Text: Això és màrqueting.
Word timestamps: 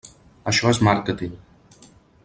Això 0.51 0.71
és 0.75 0.79
màrqueting. 0.89 1.37